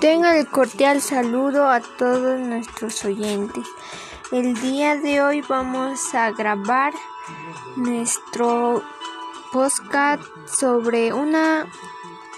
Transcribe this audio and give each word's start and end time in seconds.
Tenga 0.00 0.36
el 0.36 0.48
cordial 0.48 1.00
saludo 1.00 1.68
a 1.68 1.78
todos 1.80 2.40
nuestros 2.40 3.04
oyentes. 3.04 3.64
El 4.32 4.60
día 4.60 4.96
de 4.96 5.22
hoy 5.22 5.42
vamos 5.42 6.14
a 6.14 6.32
grabar 6.32 6.92
nuestro 7.76 8.82
podcast 9.52 10.22
sobre 10.46 11.12
una 11.12 11.66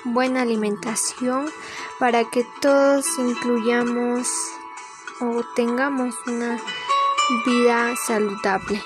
buena 0.04 0.42
alimentación 0.42 1.50
para 1.98 2.24
que 2.24 2.46
todos 2.60 3.06
incluyamos 3.18 4.28
o 5.20 5.42
tengamos 5.54 6.14
una 6.26 6.58
vida 7.46 7.94
saludable. 8.06 8.82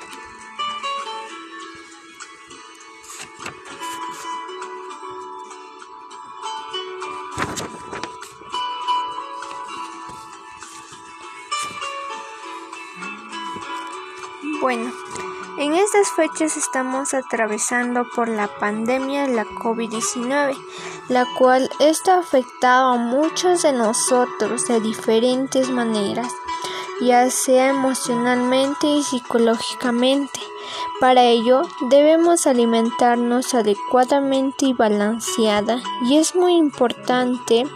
Bueno, 14.61 14.93
en 15.59 15.75
estas 15.75 16.09
fechas 16.12 16.57
estamos 16.57 17.15
atravesando 17.15 18.05
por 18.15 18.29
la 18.29 18.47
pandemia 18.47 19.27
de 19.27 19.35
la 19.35 19.45
COVID-19, 19.45 20.57
la 21.09 21.27
cual 21.37 21.69
está 21.81 22.21
afectado 22.21 22.93
a 22.93 22.97
muchos 22.97 23.62
de 23.62 23.73
nosotros 23.73 24.69
de 24.69 24.81
diferentes 24.81 25.69
maneras, 25.69 26.33
ya 27.01 27.29
sea 27.31 27.70
emocionalmente 27.70 28.86
y 28.86 29.03
psicológicamente. 29.03 30.41
Para 31.01 31.25
ello 31.25 31.62
debemos 31.91 32.47
alimentarnos 32.47 33.53
adecuadamente 33.55 34.67
y 34.67 34.75
balanceada 34.75 35.81
y 36.05 36.19
es 36.19 36.36
muy 36.36 36.55
importante 36.55 37.67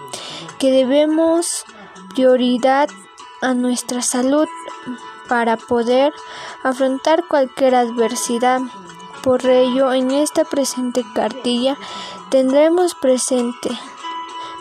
que 0.61 0.71
debemos 0.71 1.65
prioridad 2.15 2.89
a 3.41 3.55
nuestra 3.55 4.03
salud 4.03 4.47
para 5.33 5.57
poder 5.57 6.13
afrontar 6.63 7.27
cualquier 7.27 7.75
adversidad. 7.75 8.61
Por 9.23 9.47
ello, 9.47 9.91
en 9.95 10.11
esta 10.11 10.45
presente 10.45 11.07
cartilla 11.15 11.79
tendremos 12.29 12.95
presente 12.95 13.71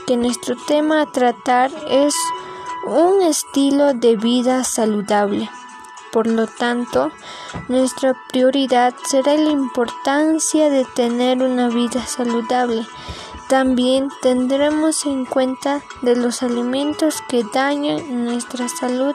que 0.08 0.16
nuestro 0.16 0.56
tema 0.56 1.02
a 1.02 1.08
tratar 1.08 1.72
es 1.90 2.16
un 2.88 3.22
estilo 3.22 3.94
de 3.94 4.16
vida 4.16 4.64
saludable. 4.64 5.50
Por 6.14 6.28
lo 6.28 6.48
tanto, 6.48 7.12
nuestra 7.68 8.16
prioridad 8.30 8.94
será 9.04 9.36
la 9.36 9.50
importancia 9.50 10.70
de 10.70 10.86
tener 10.86 11.44
una 11.44 11.68
vida 11.68 12.06
saludable. 12.06 12.88
También 13.50 14.08
tendremos 14.22 15.06
en 15.06 15.26
cuenta 15.26 15.82
de 16.02 16.16
los 16.16 16.42
alimentos 16.44 17.22
que 17.28 17.44
dañan 17.44 18.24
nuestra 18.24 18.70
salud 18.70 19.14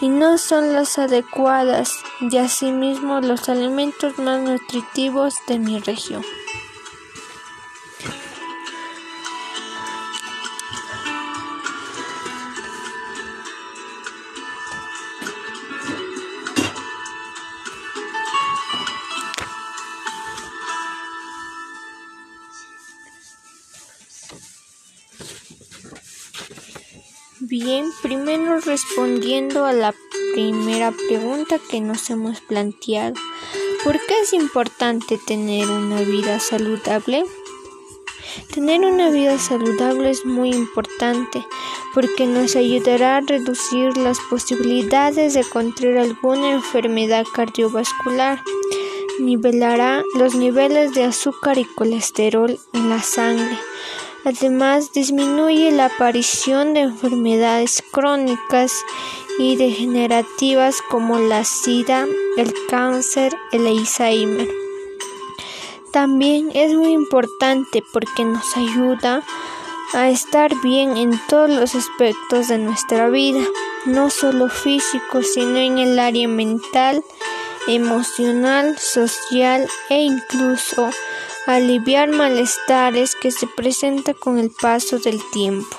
y 0.00 0.08
no 0.08 0.38
son 0.38 0.72
las 0.72 0.98
adecuadas 0.98 2.02
y 2.20 2.36
asimismo 2.36 3.20
los 3.20 3.48
alimentos 3.48 4.18
más 4.18 4.40
nutritivos 4.42 5.34
de 5.46 5.58
mi 5.58 5.78
región. 5.80 6.22
Bien, 27.48 27.92
primero 28.02 28.58
respondiendo 28.58 29.66
a 29.66 29.72
la 29.72 29.94
primera 30.34 30.90
pregunta 30.90 31.60
que 31.70 31.80
nos 31.80 32.10
hemos 32.10 32.40
planteado. 32.40 33.14
¿Por 33.84 33.94
qué 34.04 34.20
es 34.22 34.32
importante 34.32 35.16
tener 35.16 35.70
una 35.70 36.00
vida 36.00 36.40
saludable? 36.40 37.24
Tener 38.52 38.80
una 38.80 39.10
vida 39.10 39.38
saludable 39.38 40.10
es 40.10 40.26
muy 40.26 40.50
importante 40.50 41.46
porque 41.94 42.26
nos 42.26 42.56
ayudará 42.56 43.18
a 43.18 43.20
reducir 43.20 43.96
las 43.96 44.18
posibilidades 44.28 45.34
de 45.34 45.44
contraer 45.44 45.98
alguna 45.98 46.50
enfermedad 46.50 47.26
cardiovascular, 47.32 48.42
nivelará 49.20 50.02
los 50.18 50.34
niveles 50.34 50.94
de 50.94 51.04
azúcar 51.04 51.58
y 51.58 51.64
colesterol 51.64 52.58
en 52.72 52.88
la 52.88 53.00
sangre, 53.00 53.56
Además, 54.26 54.90
disminuye 54.92 55.70
la 55.70 55.84
aparición 55.84 56.74
de 56.74 56.80
enfermedades 56.80 57.80
crónicas 57.92 58.72
y 59.38 59.54
degenerativas 59.54 60.82
como 60.82 61.20
la 61.20 61.44
SIDA, 61.44 62.08
el 62.36 62.52
cáncer, 62.68 63.36
el 63.52 63.68
Alzheimer. 63.68 64.48
También 65.92 66.50
es 66.54 66.74
muy 66.74 66.90
importante 66.90 67.84
porque 67.92 68.24
nos 68.24 68.56
ayuda 68.56 69.22
a 69.94 70.10
estar 70.10 70.50
bien 70.60 70.96
en 70.96 71.12
todos 71.28 71.48
los 71.48 71.76
aspectos 71.76 72.48
de 72.48 72.58
nuestra 72.58 73.08
vida, 73.08 73.44
no 73.84 74.10
solo 74.10 74.48
físico, 74.48 75.22
sino 75.22 75.58
en 75.58 75.78
el 75.78 76.00
área 76.00 76.26
mental, 76.26 77.04
emocional, 77.68 78.76
social 78.76 79.68
e 79.88 80.02
incluso 80.02 80.90
aliviar 81.46 82.10
malestares 82.10 83.14
que 83.14 83.30
se 83.30 83.46
presentan 83.46 84.14
con 84.14 84.38
el 84.38 84.50
paso 84.50 84.98
del 84.98 85.20
tiempo. 85.30 85.76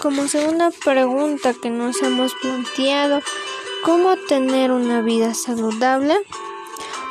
Como 0.00 0.26
segunda 0.26 0.70
pregunta 0.84 1.54
que 1.54 1.70
nos 1.70 2.02
hemos 2.02 2.34
planteado, 2.34 3.22
¿cómo 3.84 4.16
tener 4.28 4.72
una 4.72 5.00
vida 5.02 5.34
saludable? 5.34 6.16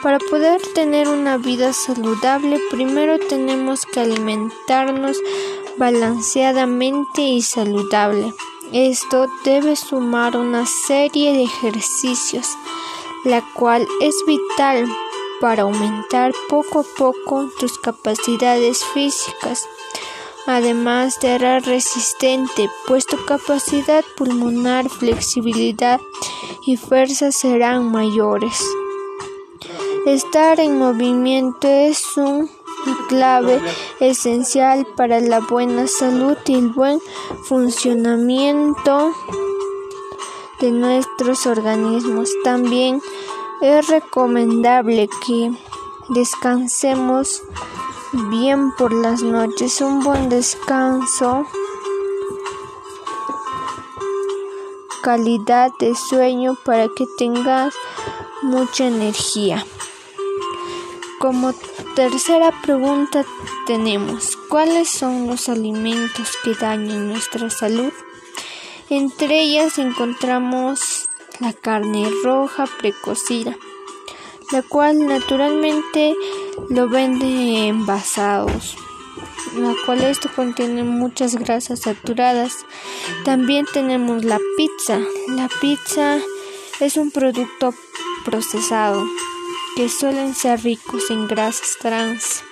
Para 0.03 0.19
poder 0.19 0.61
tener 0.75 1.07
una 1.07 1.37
vida 1.37 1.71
saludable, 1.71 2.59
primero 2.69 3.17
tenemos 3.19 3.85
que 3.85 4.01
alimentarnos 4.01 5.17
balanceadamente 5.77 7.21
y 7.21 7.41
saludable. 7.41 8.33
Esto 8.73 9.27
debe 9.45 9.77
sumar 9.77 10.35
una 10.35 10.65
serie 10.65 11.31
de 11.31 11.43
ejercicios 11.43 12.47
la 13.23 13.43
cual 13.53 13.87
es 14.01 14.15
vital 14.25 14.87
para 15.39 15.63
aumentar 15.63 16.33
poco 16.49 16.79
a 16.79 16.83
poco 16.97 17.49
tus 17.59 17.77
capacidades 17.77 18.83
físicas, 18.93 19.67
además 20.47 21.19
de 21.19 21.37
ser 21.37 21.65
resistente, 21.65 22.69
pues 22.87 23.05
tu 23.05 23.23
capacidad 23.25 24.03
pulmonar, 24.17 24.89
flexibilidad 24.89 25.99
y 26.65 26.77
fuerza 26.77 27.31
serán 27.31 27.91
mayores. 27.91 28.63
Estar 30.05 30.59
en 30.59 30.77
movimiento 30.77 31.67
es 31.67 32.17
un 32.17 32.49
clave 33.07 33.61
esencial 33.99 34.85
para 34.97 35.19
la 35.19 35.39
buena 35.39 35.87
salud 35.87 36.37
y 36.45 36.55
el 36.55 36.69
buen 36.69 36.99
funcionamiento 37.45 39.13
de 40.63 40.71
nuestros 40.71 41.45
organismos. 41.45 42.29
También 42.45 43.01
es 43.61 43.85
recomendable 43.87 45.09
que 45.25 45.51
descansemos 46.07 47.43
bien 48.29 48.71
por 48.77 48.93
las 48.93 49.21
noches, 49.21 49.81
un 49.81 49.99
buen 49.99 50.29
descanso, 50.29 51.45
calidad 55.01 55.69
de 55.79 55.95
sueño 55.95 56.55
para 56.63 56.87
que 56.87 57.05
tengas 57.17 57.73
mucha 58.41 58.87
energía. 58.87 59.65
Como 61.19 61.51
tercera 61.93 62.53
pregunta 62.61 63.25
tenemos, 63.67 64.37
¿cuáles 64.47 64.89
son 64.89 65.27
los 65.27 65.49
alimentos 65.49 66.37
que 66.41 66.55
dañan 66.55 67.09
nuestra 67.09 67.49
salud? 67.49 67.91
Entre 68.89 69.41
ellas 69.41 69.79
encontramos 69.79 71.07
la 71.39 71.53
carne 71.53 72.09
roja 72.23 72.65
precocida, 72.79 73.55
la 74.51 74.61
cual 74.61 75.07
naturalmente 75.07 76.13
lo 76.69 76.89
vende 76.89 77.67
envasados, 77.67 78.75
la 79.57 79.73
cual 79.85 80.01
esto 80.03 80.29
contiene 80.35 80.83
muchas 80.83 81.35
grasas 81.35 81.79
saturadas. 81.81 82.65
También 83.23 83.65
tenemos 83.71 84.25
la 84.25 84.39
pizza. 84.57 84.99
La 85.29 85.49
pizza 85.61 86.19
es 86.79 86.97
un 86.97 87.09
producto 87.09 87.73
procesado 88.25 89.05
que 89.77 89.87
suelen 89.87 90.35
ser 90.35 90.61
ricos 90.61 91.09
en 91.09 91.27
grasas 91.27 91.77
trans. 91.79 92.43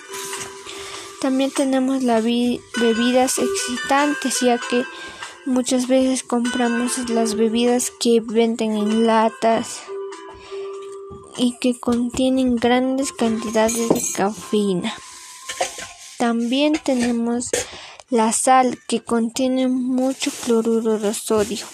También 1.20 1.52
tenemos 1.52 2.04
las 2.04 2.24
bebidas 2.24 3.38
excitantes, 3.38 4.40
ya 4.40 4.58
que 4.58 4.86
muchas 5.46 5.88
veces 5.88 6.24
compramos 6.24 7.10
las 7.10 7.36
bebidas 7.36 7.92
que 8.00 8.22
venden 8.22 8.78
en 8.78 9.08
latas 9.08 9.82
y 11.38 11.58
que 11.60 11.80
contienen 11.80 12.56
grandes 12.56 13.12
cantidades 13.12 13.90
de 13.90 14.02
cafeína. 14.16 14.94
También 16.18 16.74
tenemos 16.84 17.50
la 18.10 18.32
sal 18.32 18.78
que 18.88 19.04
contiene 19.04 19.68
mucho 19.68 20.32
cloruro 20.46 21.00
de 21.00 21.14
sodio. 21.14 21.66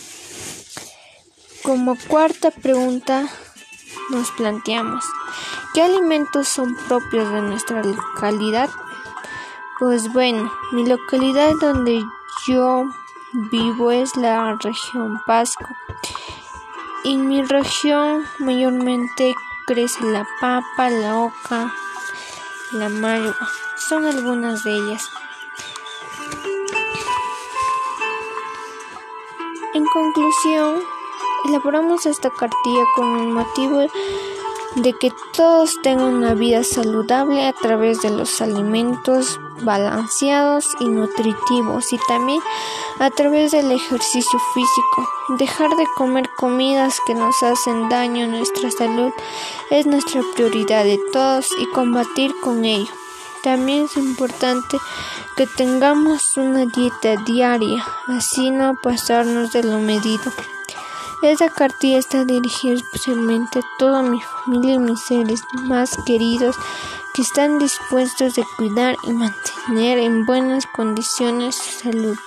Como 1.63 1.98
cuarta 2.08 2.52
pregunta 2.52 3.30
nos 4.10 4.31
planteamos, 4.31 5.04
¿qué 5.74 5.81
alimentos 5.81 6.48
son 6.48 6.78
propios 6.88 7.30
de 7.34 7.42
nuestra 7.42 7.84
localidad? 7.84 8.70
Pues 9.80 10.13
bueno, 10.13 10.52
mi 10.72 10.86
localidad 10.86 11.52
donde 11.60 12.02
yo 12.48 12.86
vivo 13.33 13.91
es 13.91 14.15
la 14.15 14.57
región 14.59 15.21
Pasco. 15.25 15.68
En 17.03 17.27
mi 17.27 17.44
región 17.44 18.25
mayormente 18.39 19.35
crece 19.65 20.03
la 20.03 20.27
papa, 20.39 20.89
la 20.89 21.18
oca, 21.18 21.74
la 22.74 22.89
malva. 22.89 23.35
Son 23.77 24.06
algunas 24.06 24.63
de 24.63 24.75
ellas. 24.75 25.09
En 29.74 29.85
conclusión, 29.85 30.81
elaboramos 31.45 32.06
esta 32.06 32.29
cartilla 32.29 32.83
con 32.95 33.19
el 33.19 33.27
motivo 33.27 33.88
de 34.75 34.94
que 34.94 35.12
todos 35.34 35.81
tengan 35.81 36.14
una 36.14 36.34
vida 36.34 36.64
saludable 36.64 37.46
a 37.46 37.54
través 37.54 38.02
de 38.02 38.12
los 38.12 38.42
alimentos 38.42 39.40
balanceados 39.62 40.68
y 40.80 40.86
nutritivos 40.86 41.92
y 41.94 42.00
también 42.08 42.40
a 43.00 43.10
través 43.10 43.52
del 43.52 43.72
ejercicio 43.72 44.40
físico. 44.54 45.10
Dejar 45.40 45.69
de 45.72 45.86
comer 45.96 46.30
comidas 46.38 47.00
que 47.06 47.16
nos 47.16 47.42
hacen 47.44 47.90
daño 47.90 48.25
a 48.25 48.28
nuestra 48.28 48.69
salud 48.72 49.12
es 49.72 49.86
nuestra 49.86 50.22
prioridad 50.36 50.84
de 50.84 51.00
todos 51.12 51.50
y 51.60 51.66
combatir 51.72 52.34
con 52.42 52.66
ello. 52.66 52.92
También 53.44 53.86
es 53.86 53.98
importante 53.98 54.78
que 55.36 55.48
tengamos 55.48 56.38
una 56.38 56.66
dieta 56.66 57.16
diaria, 57.25 57.86
así 58.08 58.50
no 58.52 58.75
pasarnos 58.75 59.52
de 59.54 59.63
lo 59.63 59.80
medido. 59.80 60.31
Esta 61.24 61.50
cartilla 61.50 61.98
está 61.98 62.25
dirigida 62.25 62.75
especialmente 62.75 63.60
a 63.60 63.64
toda 63.80 64.04
mi 64.04 64.22
familia 64.22 64.75
y 64.75 64.80
mis 64.80 65.02
seres 65.02 65.42
más 65.64 65.98
queridos 66.06 66.56
que 67.16 67.24
están 67.24 67.58
dispuestos 67.58 68.36
de 68.36 68.44
cuidar 68.56 68.96
y 69.04 69.12
mantener 69.14 69.98
en 69.98 70.28
buenas 70.28 70.68
condiciones 70.68 71.56
su 71.56 71.72
salud. 71.72 72.18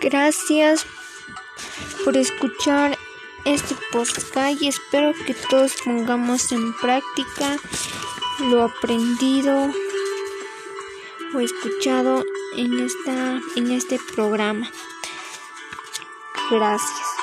Gracias 0.00 0.86
por 2.08 2.16
escuchar 2.16 2.96
este 3.44 3.74
podcast 3.92 4.34
y 4.62 4.68
espero 4.68 5.12
que 5.26 5.34
todos 5.34 5.74
pongamos 5.84 6.52
en 6.52 6.72
práctica 6.78 7.58
lo 8.50 8.62
aprendido 8.62 9.70
o 11.34 11.40
escuchado 11.40 12.24
en 12.56 12.80
esta 12.80 13.42
en 13.56 13.72
este 13.72 14.00
programa. 14.14 14.70
Gracias. 16.50 17.17